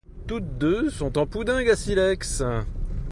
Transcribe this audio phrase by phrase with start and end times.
[0.25, 2.41] Toutes deux sont en poudingue à silex.